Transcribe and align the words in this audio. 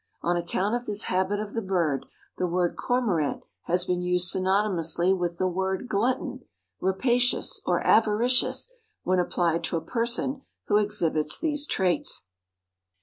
On 0.23 0.35
account 0.35 0.73
of 0.73 0.87
this 0.87 1.03
habit 1.03 1.39
of 1.39 1.53
the 1.53 1.61
bird 1.61 2.07
the 2.39 2.47
word 2.47 2.75
Cormorant 2.75 3.43
has 3.65 3.85
been 3.85 4.01
used 4.01 4.33
synonymously 4.35 5.15
with 5.15 5.37
the 5.37 5.47
word 5.47 5.87
glutton, 5.87 6.39
rapacious 6.79 7.61
or 7.67 7.85
avaricious 7.85 8.67
when 9.03 9.19
applied 9.19 9.63
to 9.65 9.77
a 9.77 9.81
person 9.85 10.41
who 10.65 10.77
exhibits 10.77 11.37
these 11.39 11.67
traits. 11.67 12.23